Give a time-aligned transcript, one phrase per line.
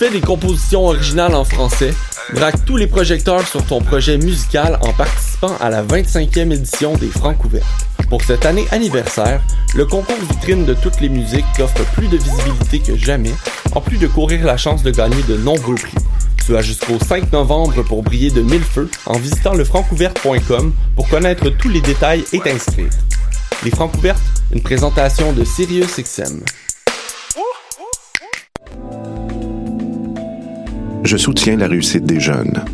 [0.00, 1.92] fais des compositions originales en français,
[2.32, 7.08] braque tous les projecteurs sur ton projet musical en participant à la 25e édition des
[7.08, 7.89] Francs ouverts.
[8.10, 9.40] Pour cette année anniversaire,
[9.72, 13.32] le concours vitrine de toutes les musiques t'offre plus de visibilité que jamais,
[13.72, 15.94] en plus de courir la chance de gagner de nombreux prix.
[16.44, 19.64] Tu jusqu'au 5 novembre pour briller de mille feux en visitant le
[20.96, 22.90] pour connaître tous les détails et t'inscrire.
[23.62, 24.20] Les Francs ouvertes,
[24.52, 26.40] une présentation de SiriusXM.
[31.04, 32.64] Je soutiens la réussite des jeunes.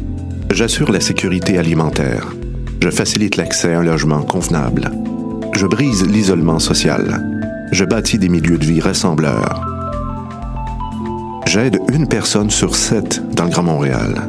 [0.51, 2.27] J'assure la sécurité alimentaire.
[2.81, 4.91] Je facilite l'accès à un logement convenable.
[5.57, 7.23] Je brise l'isolement social.
[7.73, 9.67] Je bâtis des milieux de vie rassembleurs.
[11.47, 14.29] J'aide une personne sur sept dans le Grand Montréal.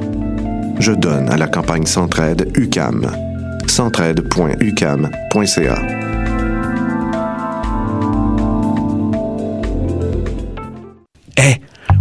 [0.79, 3.11] Je donne à la campagne Centraide UCAM.
[3.67, 5.81] centraide.ucam.ca.
[11.37, 11.55] Eh,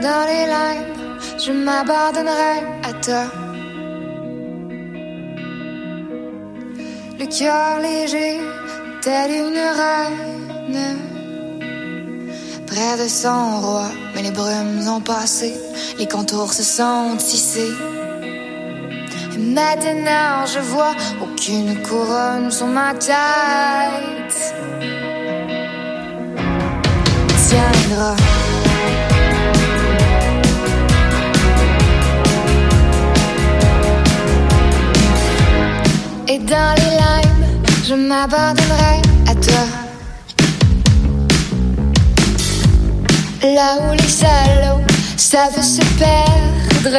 [0.00, 3.24] Dans les limes, je m'abandonnerai à toi.
[7.18, 8.38] Le cœur léger,
[9.02, 10.98] tel une reine.
[12.68, 15.52] Près de son roi, mais les brumes ont passé,
[15.98, 17.74] les contours se sont tissés.
[19.34, 24.54] Et maintenant, je vois aucune couronne sur ma tête.
[27.48, 28.37] Tiendra.
[36.30, 39.64] Et dans les limes, je m'abandonnerai à toi.
[43.42, 44.84] Là où les salauds
[45.16, 46.98] savent se perdre,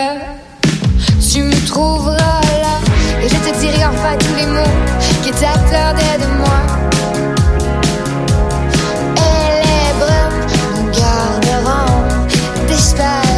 [1.32, 2.80] tu me trouveras là.
[3.24, 4.76] Et je te dirai enfin tous les mots
[5.22, 6.60] qui t'attendaient de moi.
[9.16, 10.42] Et les brumes
[10.76, 12.04] nous garderont
[12.68, 13.29] disparus.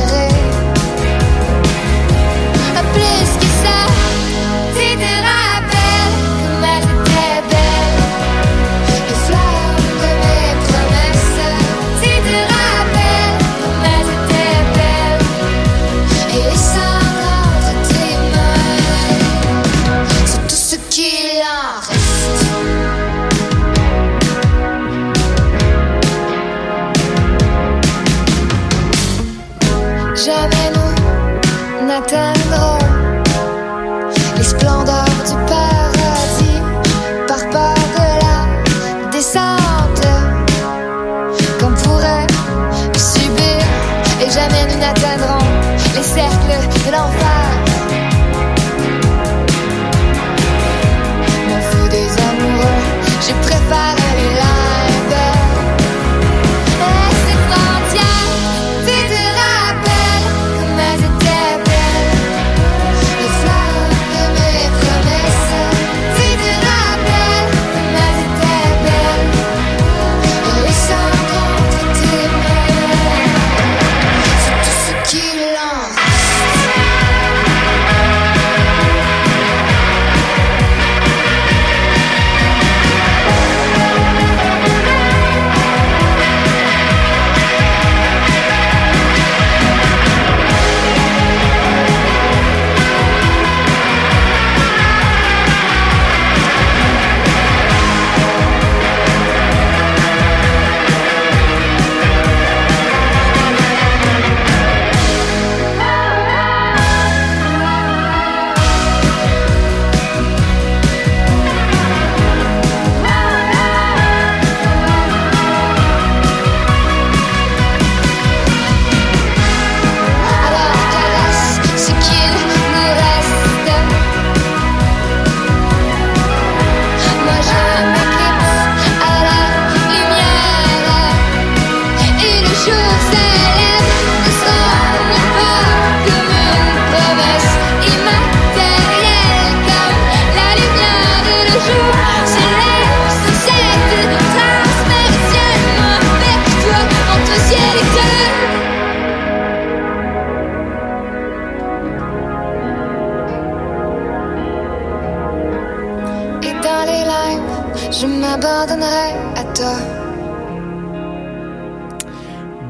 [158.32, 160.01] M'abandonnerai à toi.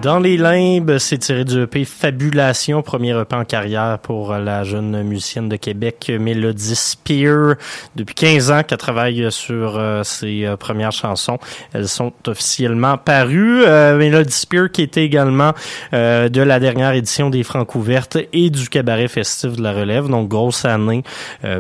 [0.02, 5.04] Dans les limbes, c'est tiré du EP Fabulation, premier EP en carrière pour la jeune
[5.04, 7.54] musicienne de Québec, Melody Spear.
[7.96, 11.38] Depuis 15 ans qu'elle travaille sur euh, ses euh, premières chansons.
[11.74, 13.64] Elles sont officiellement parues.
[13.64, 15.52] Euh, Melody Spear qui était également
[15.92, 20.08] de la dernière édition des Francs ouvertes et du cabaret festif de la relève.
[20.08, 21.04] Donc, grosse année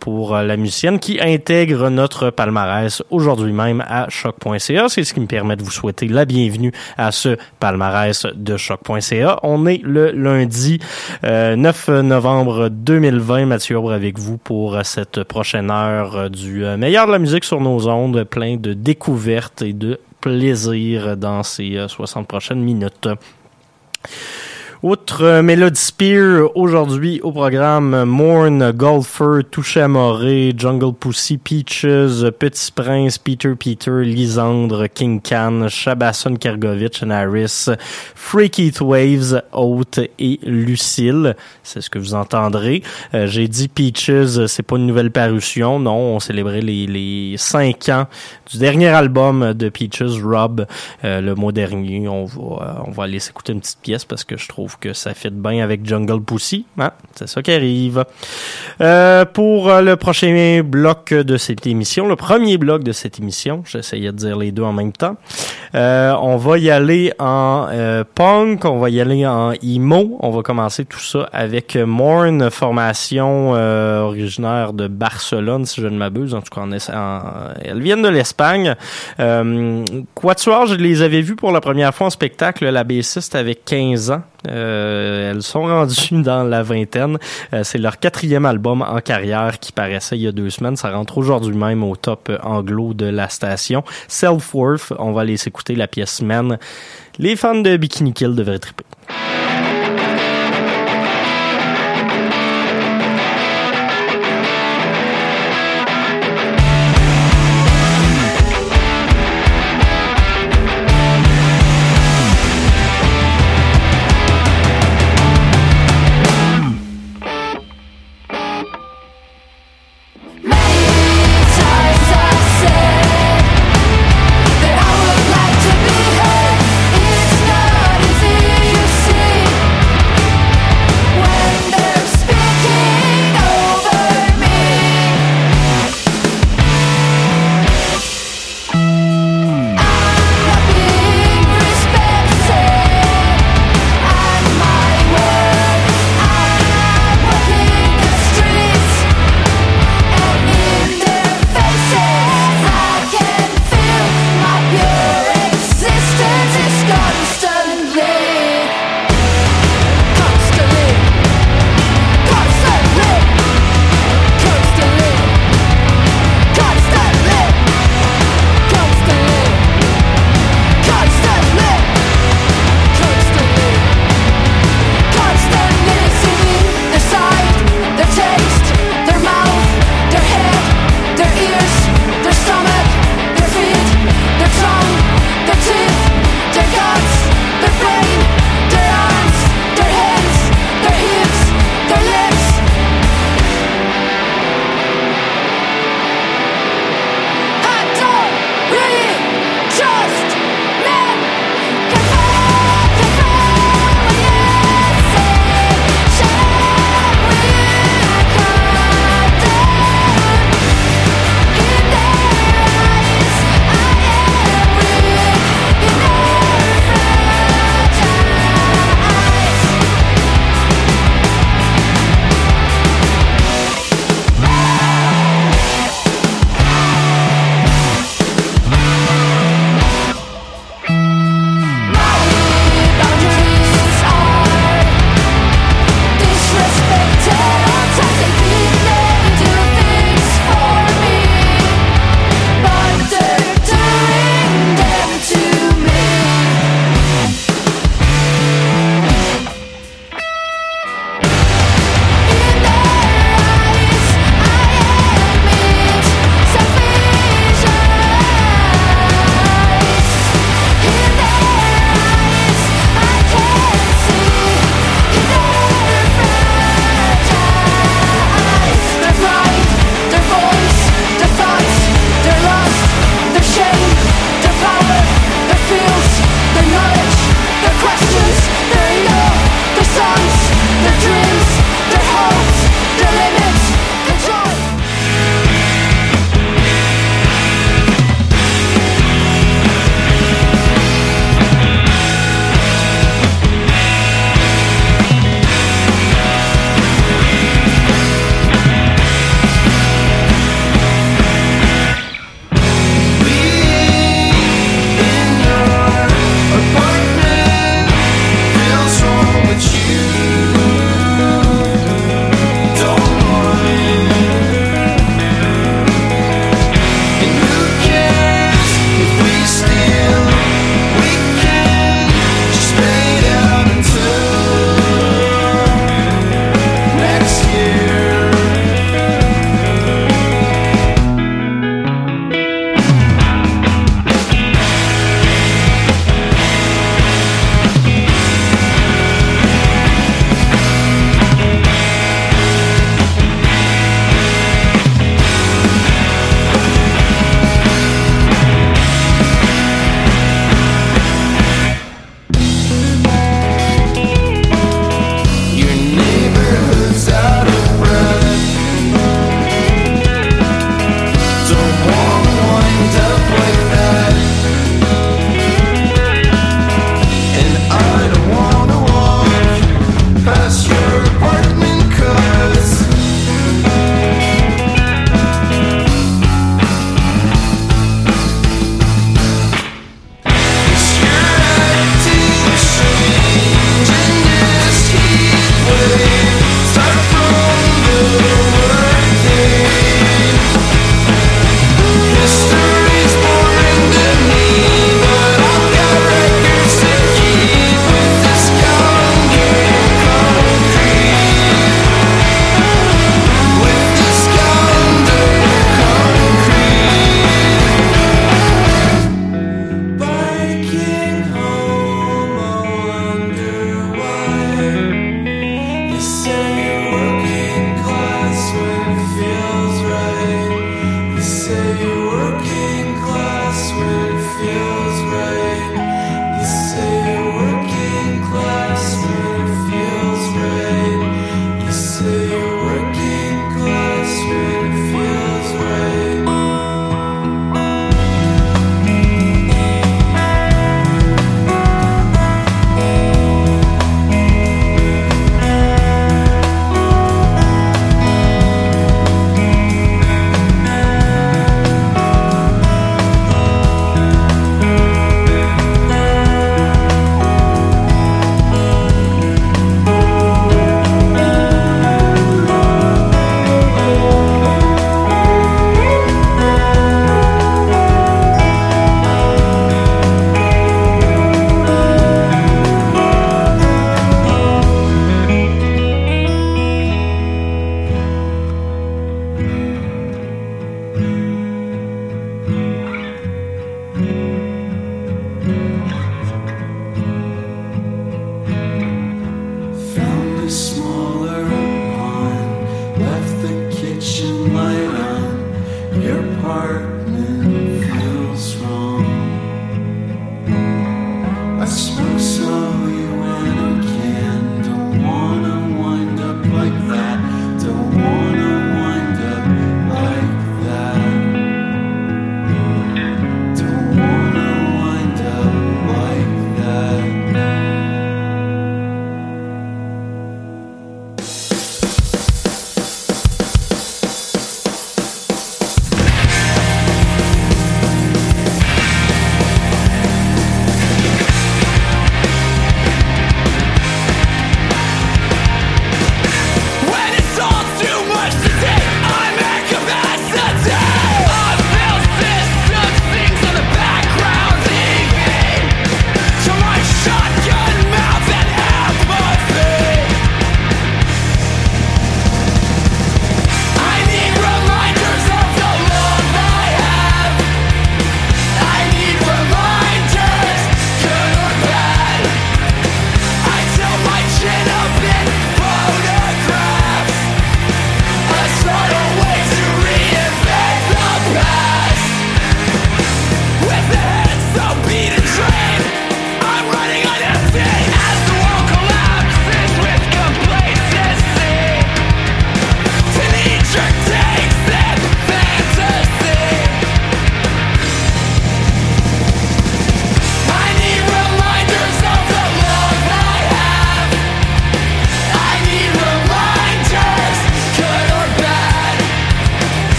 [0.00, 4.88] pour la musicienne qui intègre notre palmarès aujourd'hui même à choc.ca.
[4.88, 9.38] C'est ce qui me permet de vous souhaiter la bienvenue à ce palmarès de choc.ca.
[9.42, 10.78] On est le lundi
[11.22, 13.46] 9 euh, novembre 2020.
[13.46, 17.60] Mathieu Aubre avec vous pour cette prochaine heure du euh, meilleur de la musique sur
[17.60, 23.08] nos ondes, plein de découvertes et de plaisir dans ces 60 euh, prochaines minutes.
[24.84, 32.72] Outre euh, Melody Spear, aujourd'hui au programme Morn, Golfer, Touché Moré, Jungle Pussy, Peaches, Petit
[32.72, 37.68] Prince, Peter Peter, Lisandre, King Can, Shabasson Kergovich, Harris,
[38.16, 41.36] Freaky Waves, Haute et Lucille.
[41.62, 42.82] C'est ce que vous entendrez.
[43.14, 45.78] Euh, j'ai dit Peaches, c'est pas une nouvelle parution.
[45.78, 48.08] Non, on célébrait les, cinq ans
[48.50, 50.66] du dernier album de Peaches, Rob,
[51.04, 52.08] euh, le mois dernier.
[52.08, 55.14] On va, on va aller s'écouter une petite pièce parce que je trouve que ça
[55.14, 56.66] fit bien avec Jungle Pussy.
[56.78, 56.90] Hein?
[57.14, 58.04] C'est ça qui arrive.
[58.80, 64.12] Euh, pour le prochain bloc de cette émission, le premier bloc de cette émission, j'essayais
[64.12, 65.16] de dire les deux en même temps,
[65.74, 70.18] euh, on va y aller en euh, punk, on va y aller en emo.
[70.20, 75.96] On va commencer tout ça avec Morn, formation euh, originaire de Barcelone, si je ne
[75.96, 76.34] m'abuse.
[76.34, 76.66] En tout cas,
[77.64, 78.74] elles viennent de l'Espagne.
[79.20, 79.84] Euh,
[80.14, 82.68] Quatuor, je les avais vus pour la première fois en spectacle.
[82.68, 84.22] La bassiste avait 15 ans.
[84.48, 87.18] Euh, elles sont rendues dans la vingtaine.
[87.52, 90.76] Euh, c'est leur quatrième album en carrière qui paraissait il y a deux semaines.
[90.76, 93.84] Ça rentre aujourd'hui même au top anglo de la station.
[94.08, 96.58] Self-Worth, on va aller écouter la pièce Man.
[97.18, 98.84] Les fans de Bikini Kill devraient triper.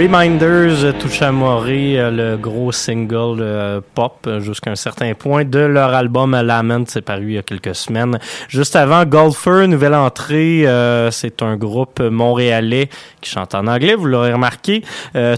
[0.00, 5.92] Reminders, Touchamoré, euh, le gros single euh, pop euh, jusqu'à un certain point de leur
[5.92, 8.18] album Lament, c'est paru il y a quelques semaines.
[8.48, 10.64] Juste avant, Golfer, nouvelle entrée,
[11.10, 12.88] c'est un groupe montréalais
[13.20, 14.82] qui chante en anglais, vous l'aurez remarqué.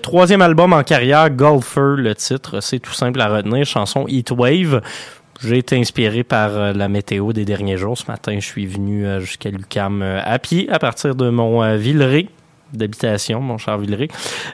[0.00, 4.80] troisième album en carrière, Golfer, le titre, c'est tout simple à retenir, chanson Heatwave.
[5.42, 7.98] J'ai été inspiré par la météo des derniers jours.
[7.98, 12.28] Ce matin, je suis venu jusqu'à Lucam à pied à partir de mon Villeray
[12.72, 14.08] d'habitation, mon cher Villeray.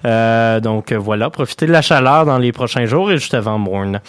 [0.05, 4.01] Euh, donc voilà, profitez de la chaleur dans les prochains jours et juste avant Morne.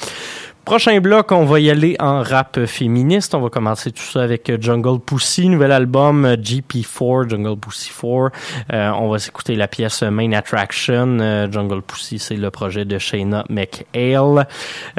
[0.70, 3.34] Prochain bloc, on va y aller en rap féministe.
[3.34, 8.32] On va commencer tout ça avec Jungle Pussy, nouvel album GP4, Jungle Pussy 4.
[8.72, 11.18] Euh, on va s'écouter la pièce Main Attraction.
[11.22, 14.48] Euh, Jungle Pussy, c'est le projet de Shayna McHale.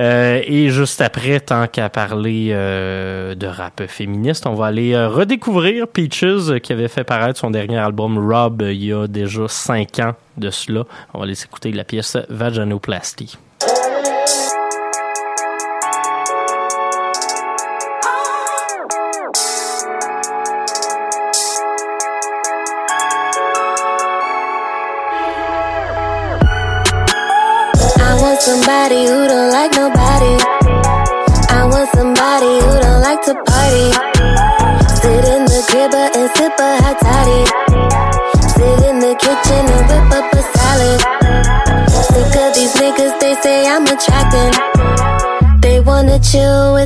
[0.00, 6.58] Euh, et juste après, tant qu'à parler de rap féministe, on va aller redécouvrir Peaches,
[6.64, 10.50] qui avait fait paraître son dernier album Rob il y a déjà cinq ans de
[10.50, 10.82] cela.
[11.14, 13.38] On va aller s'écouter la pièce Vaginoplasty.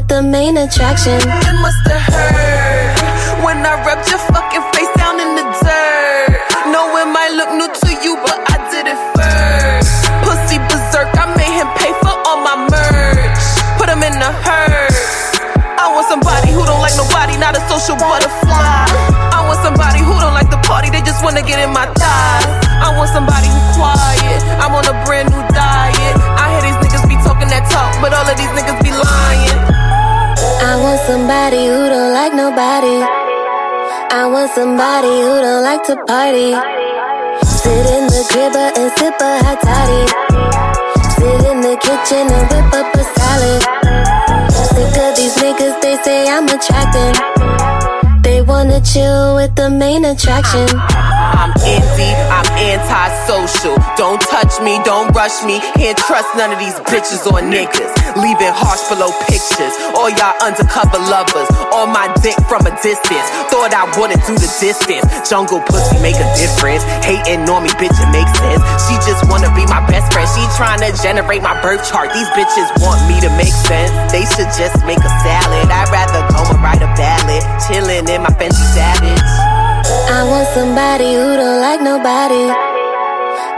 [0.04, 1.16] With the main attraction.
[1.16, 6.36] It musta hurt when I rubbed your fucking face down in the dirt.
[6.72, 9.92] Know it might look new to you, but I did it first.
[10.24, 13.44] Pussy berserk, I made him pay for all my merch.
[13.78, 15.40] Put him in the hearse.
[15.78, 18.88] I want somebody who don't like nobody, not a social butterfly.
[19.32, 22.46] I want somebody who don't like the party, they just wanna get in my thighs.
[22.80, 24.40] I want somebody who quiet.
[24.60, 26.14] I'm on a brand new diet.
[26.40, 29.13] I hear these niggas be talking that talk, but all of these niggas be lying.
[30.84, 33.00] I want somebody who don't like nobody.
[34.12, 36.52] I want somebody who don't like to party.
[37.40, 40.04] Sit in the crib and sip a hot toddy.
[41.16, 43.62] Sit in the kitchen and whip up a salad.
[44.52, 47.16] Sick of these niggas, they say I'm attracting.
[48.20, 50.68] They wanna chill with the main attraction.
[50.68, 53.80] I'm empty, I'm antisocial.
[53.96, 55.60] Don't touch me, don't rush me.
[55.80, 58.03] Can't trust none of these bitches or niggas.
[58.14, 59.74] Leaving harsh below pictures.
[59.98, 61.50] All y'all undercover lovers.
[61.74, 63.26] all my dick from a distance.
[63.50, 65.04] Thought I wouldn't do the distance.
[65.26, 66.86] Jungle pussy make a difference.
[67.02, 68.62] Hating on me, bitch, it makes sense.
[68.86, 70.28] She just wanna be my best friend.
[70.30, 72.12] She trying to generate my birth chart.
[72.14, 73.90] These bitches want me to make sense.
[74.14, 75.66] They should just make a salad.
[75.70, 77.42] I'd rather go and write a ballad.
[77.66, 79.22] Chilling in my fancy savage.
[80.08, 82.46] I want somebody who don't like nobody.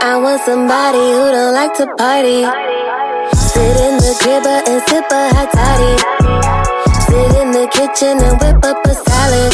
[0.01, 2.76] I want somebody who don't like to party.
[3.67, 5.95] Sit in the crib and sip a hot toddy.
[7.03, 9.51] Sit in the kitchen and whip up a salad.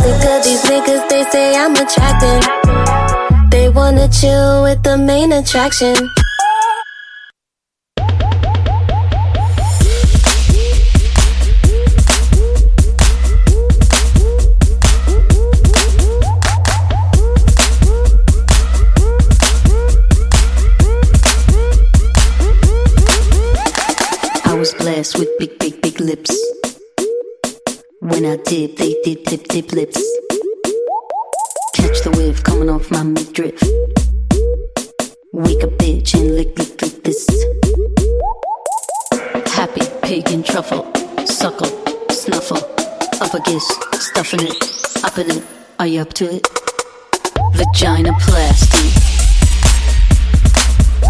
[0.00, 3.50] Sick of these niggas, they say I'm attracting.
[3.50, 5.94] They wanna chill with the main attraction.
[24.72, 26.32] Blessed with big, big, big lips.
[28.00, 30.00] When I dip, they dip, dip, dip lips.
[31.74, 33.60] Catch the wave coming off my midriff.
[35.32, 37.26] Wake a bitch and lick, lick, lick this.
[39.52, 40.90] Happy pig and truffle,
[41.26, 41.68] suckle,
[42.10, 42.64] snuffle,
[43.20, 43.66] up a kiss,
[44.00, 45.44] stuffing it, up in it.
[45.78, 46.48] Are you up to it?
[47.52, 48.92] Vagina plastic.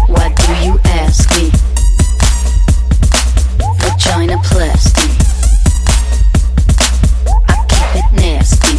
[0.09, 1.74] Why do you ask me?
[4.05, 5.09] Vagina plastic.
[7.49, 8.77] I keep it nasty.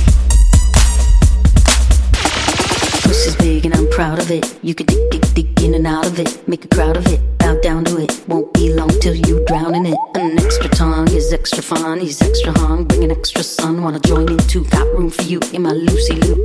[3.03, 4.59] Pussy's big and I'm proud of it.
[4.63, 6.47] You can dig, dig, dig in and out of it.
[6.49, 7.21] Make a crowd of it.
[7.39, 8.23] Bow down to it.
[8.29, 9.99] Won't be long till you drown in it.
[10.15, 12.01] An extra tongue is extra fun.
[12.01, 12.85] He's extra hung.
[12.85, 13.83] Bring an extra son.
[13.83, 14.65] Wanna join in too?
[14.65, 16.37] Got room for you in my Lucy Lou.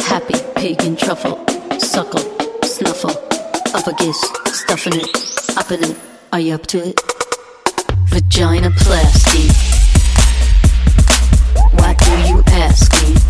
[0.00, 1.44] Happy pig and truffle.
[1.78, 2.24] Suckle,
[2.64, 3.16] snuffle.
[3.74, 4.20] Up a kiss,
[4.52, 5.96] stuffing it, up in it.
[6.32, 7.00] Are you up to it?
[8.08, 9.48] Vagina plasty.
[11.72, 13.29] Why do you ask me?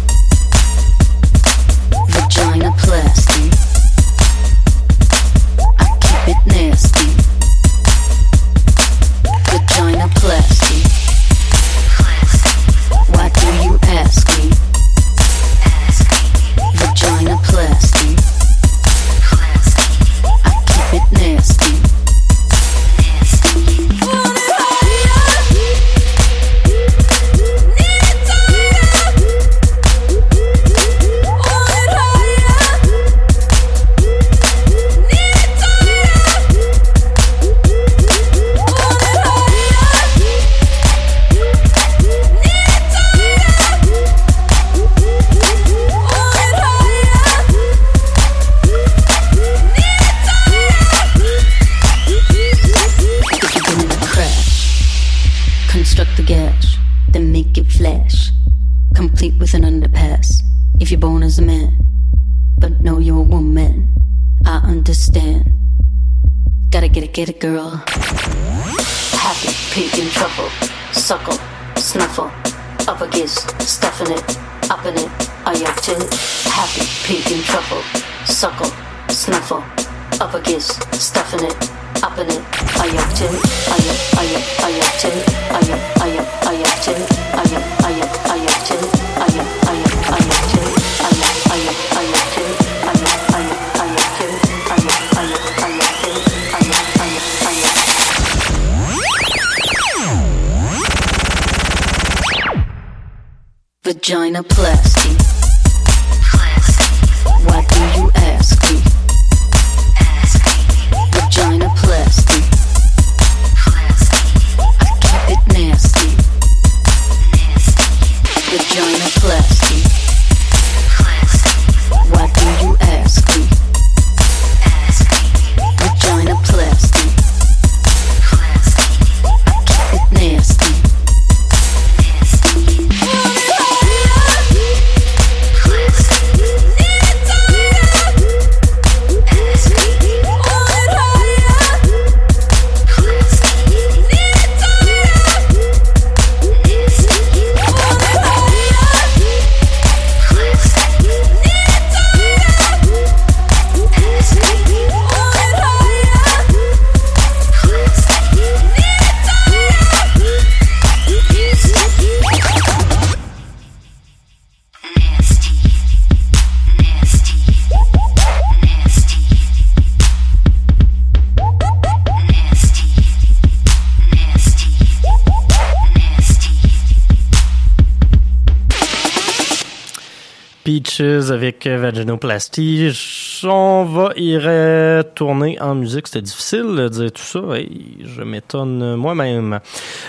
[181.93, 186.09] Dungeon Prestige, On va y retourner en musique.
[186.09, 187.41] C'était difficile de dire tout ça.
[187.41, 189.61] Je m'étonne moi-même.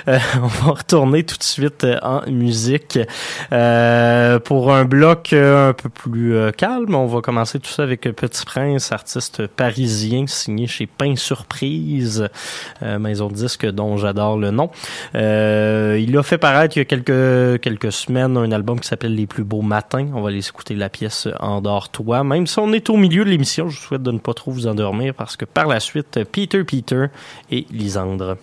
[0.08, 3.00] Euh, on va retourner tout de suite en musique
[3.52, 6.96] euh, pour un bloc euh, un peu plus calme.
[6.96, 12.28] On va commencer tout ça avec Petit Prince, artiste parisien signé chez Pain Surprise,
[12.82, 14.72] maison de disque dont j'adore le nom.
[15.14, 19.28] Il a fait paraître il y a quelques quelques semaines un album qui s'appelle Les
[19.28, 20.08] plus beaux matins.
[20.14, 22.24] On va aller écouter la pièce Endors-toi.
[22.24, 24.52] Même si on est au milieu de l'émission, je vous souhaite de ne pas trop
[24.52, 27.08] vous endormir parce que par la suite, Peter Peter
[27.50, 28.38] et Lisandre.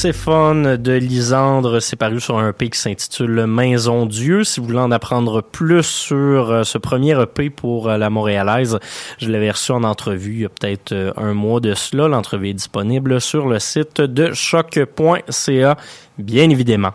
[0.00, 4.44] Perséphone de Lisandre, c'est paru sur un EP qui s'intitule Maison Dieu.
[4.44, 8.78] Si vous voulez en apprendre plus sur euh, ce premier EP pour euh, la Montréalaise,
[9.18, 12.06] je l'avais reçu en entrevue il y a peut-être euh, un mois de cela.
[12.06, 15.76] L'entrevue est disponible sur le site de choc.ca,
[16.16, 16.92] bien évidemment.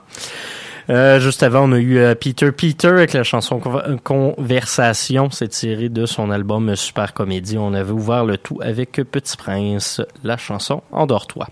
[0.87, 3.59] juste avant, on a eu Peter Peter avec la chanson
[4.01, 5.29] Conversation.
[5.29, 7.57] C'est tiré de son album Super Comédie.
[7.57, 11.49] On avait ouvert le tout avec Petit Prince, la chanson Endors-toi.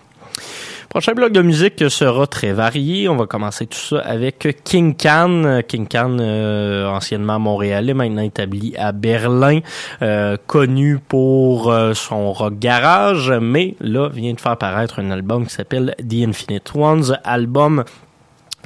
[0.92, 3.08] Prochain bloc de musique sera très varié.
[3.08, 5.62] On va commencer tout ça avec King Can.
[5.66, 9.60] King Can, euh, anciennement montréalais, maintenant établi à Berlin,
[10.02, 15.46] euh, connu pour euh, son rock garage, mais là vient de faire paraître un album
[15.46, 17.84] qui s'appelle The Infinite Ones, album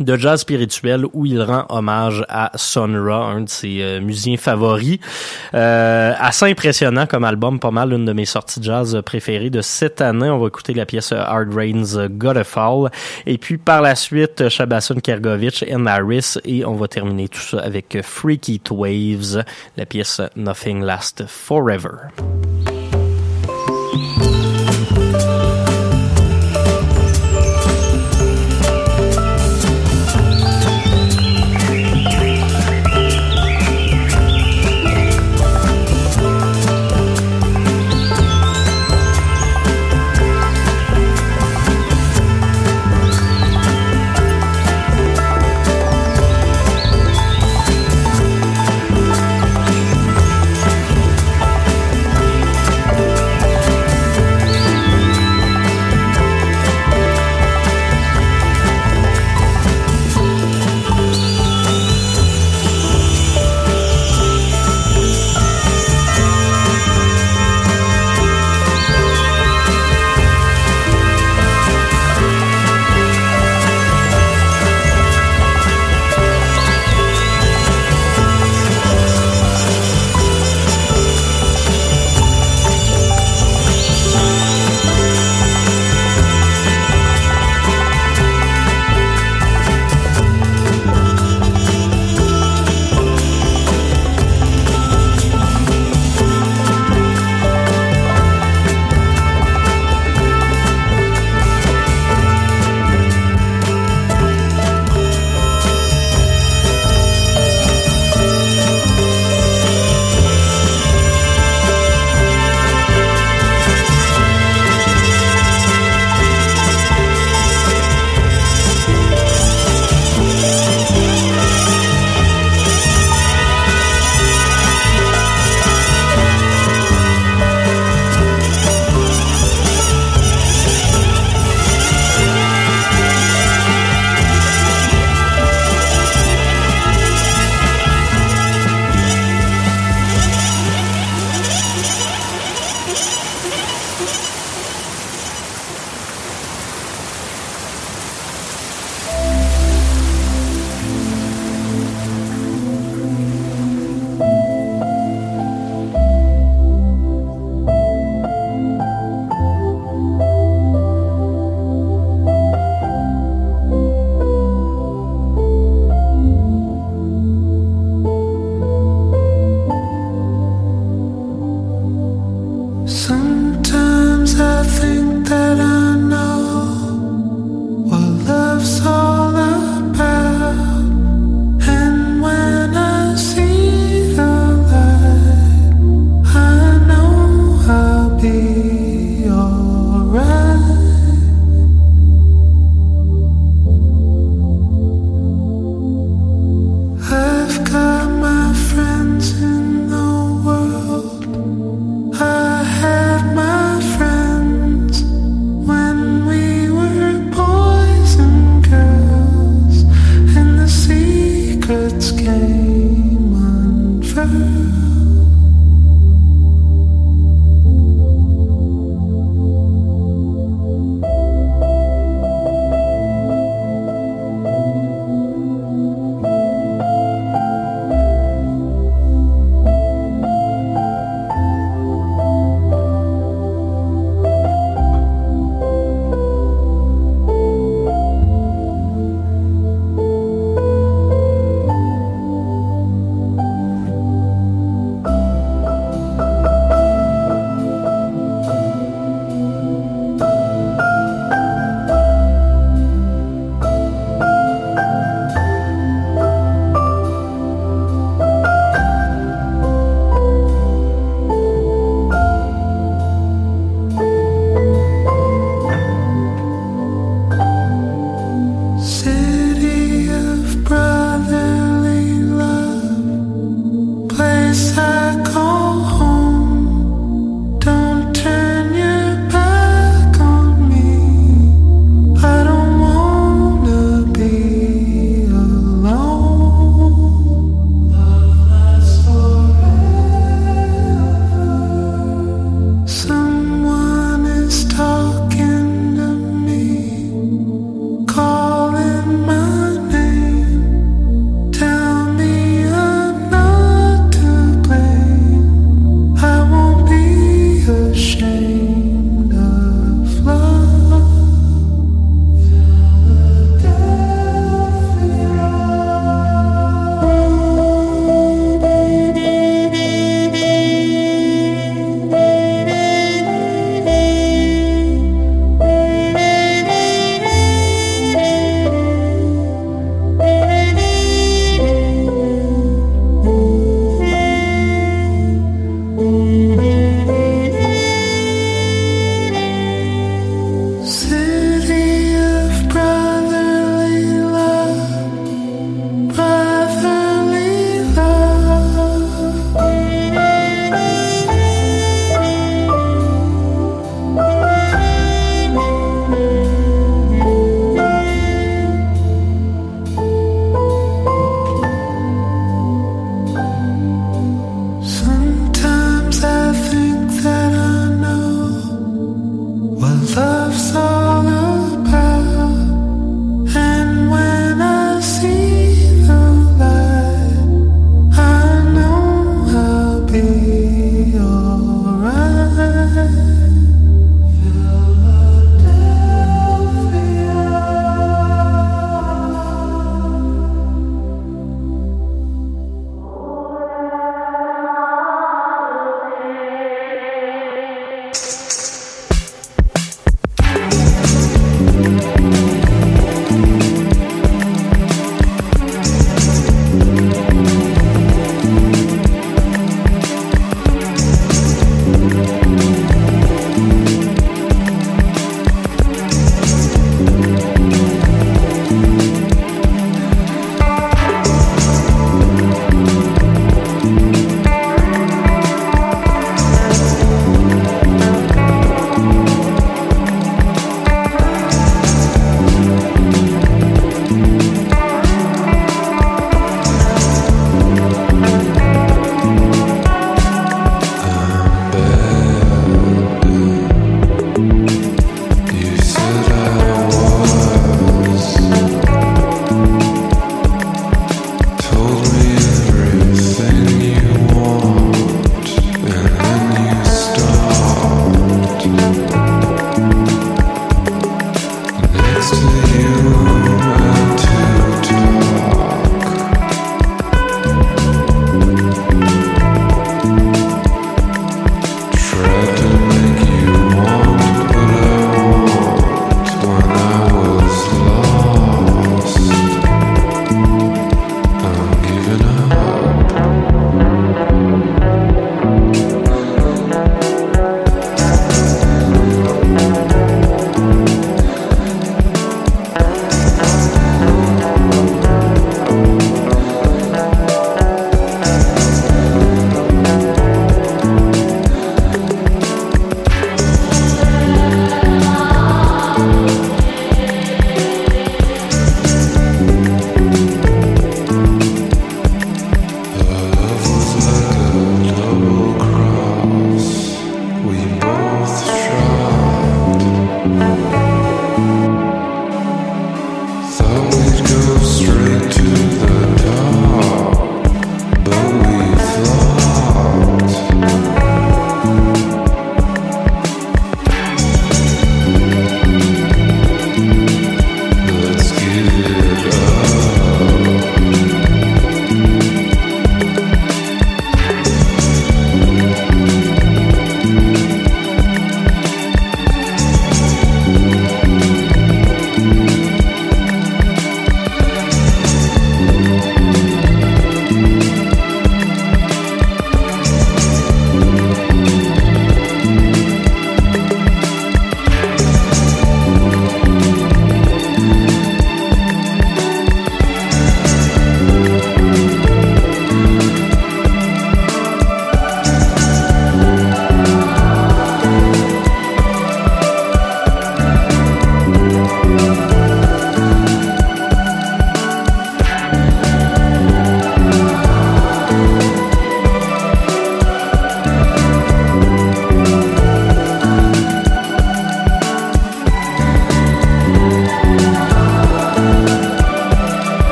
[0.00, 4.36] de jazz spirituel où il rend hommage à Sun Ra, un de ses euh, musiciens
[4.36, 4.98] favoris.
[5.54, 9.60] Euh, assez impressionnant comme album, pas mal une de mes sorties de jazz préférées de
[9.60, 10.30] cette année.
[10.30, 12.90] On va écouter la pièce Hard Rain's Gotta Fall.
[13.26, 16.38] Et puis par la suite, Shabasun Kergovich et Harris.
[16.44, 19.44] Et on va terminer tout ça avec Freaky Waves,
[19.76, 22.08] la pièce Nothing Lasts Forever.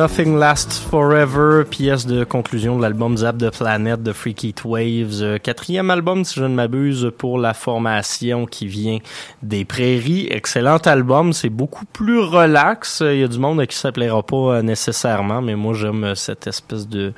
[0.00, 5.20] Nothing Lasts Forever, pièce de conclusion de l'album Zap the Planet de Freaky Waves.
[5.20, 9.00] Euh, quatrième album, si je ne m'abuse, pour la formation qui vient
[9.42, 10.26] des prairies.
[10.30, 13.02] Excellent album, c'est beaucoup plus relax.
[13.04, 16.88] Il y a du monde qui s'appellera pas euh, nécessairement, mais moi j'aime cette espèce
[16.88, 17.12] de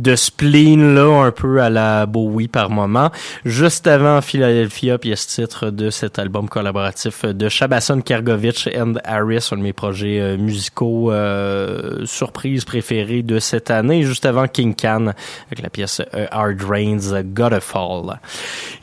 [0.00, 3.10] de spleen là un peu à la Bowie par moment.
[3.44, 9.48] Juste avant Philadelphia, puis ce titre de cet album collaboratif de Shabason Kergovich and Harris,
[9.52, 14.74] un de mes projets euh, musicaux euh, surprise préférés de cette année, juste avant King
[14.74, 15.08] Can
[15.46, 18.20] avec la pièce euh, Hard Rains Gotta Fall.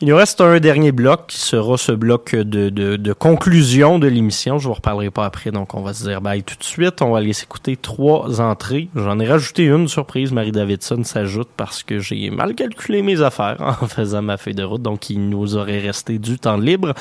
[0.00, 4.08] Il nous reste un dernier bloc qui sera ce bloc de, de, de conclusion de
[4.08, 4.58] l'émission.
[4.58, 7.02] Je vous reparlerai pas après, donc on va se dire bye tout de suite.
[7.02, 8.88] On va aller s'écouter trois entrées.
[8.94, 13.56] J'en ai rajouté une surprise, Marie Davidson s'ajoute parce que j'ai mal calculé mes affaires
[13.82, 16.94] en faisant ma feuille de route, donc il nous aurait resté du temps libre.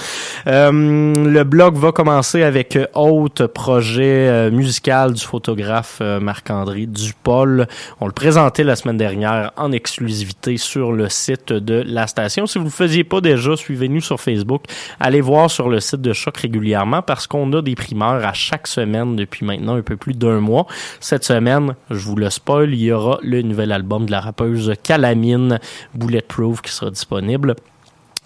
[0.48, 7.68] Euh, le blog va commencer avec Haute, projet euh, musical du photographe euh, Marc-André Dupol.
[8.00, 12.46] On le présentait la semaine dernière en exclusivité sur le site de la station.
[12.46, 14.64] Si vous ne le faisiez pas déjà, suivez-nous sur Facebook.
[15.00, 18.68] Allez voir sur le site de Choc régulièrement parce qu'on a des primeurs à chaque
[18.68, 20.68] semaine depuis maintenant un peu plus d'un mois.
[21.00, 24.74] Cette semaine, je vous le spoil, il y aura le nouvel album de la rappeuse
[24.82, 25.60] Calamine
[25.94, 27.56] Bulletproof qui sera disponible.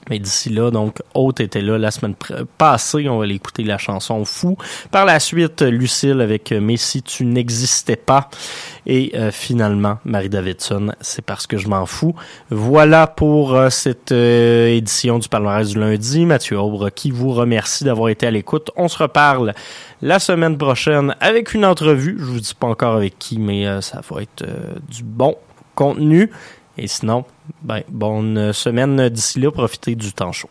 [0.09, 2.15] Mais d'ici là, donc, Haute était là la semaine
[2.57, 3.07] passée.
[3.09, 4.57] On va l'écouter la chanson Fou.
[4.91, 8.29] Par la suite, Lucille avec Mais si tu n'existais pas.
[8.85, 12.15] Et euh, finalement, Marie Davidson, c'est parce que je m'en fous.
[12.49, 16.25] Voilà pour euh, cette euh, édition du palmarès du lundi.
[16.25, 18.71] Mathieu Aubre qui vous remercie d'avoir été à l'écoute.
[18.77, 19.53] On se reparle
[20.01, 22.15] la semaine prochaine avec une entrevue.
[22.17, 24.45] Je vous dis pas encore avec qui, mais ça va être
[24.89, 25.35] du bon
[25.77, 26.29] contenu.
[26.77, 27.23] Et sinon,
[27.61, 30.49] ben, bonne semaine d'ici là, profitez du temps chaud.